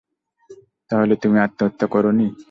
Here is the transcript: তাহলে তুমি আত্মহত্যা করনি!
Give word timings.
তাহলে 0.91 1.13
তুমি 1.15 1.37
আত্মহত্যা 1.39 1.85
করনি! 1.87 2.27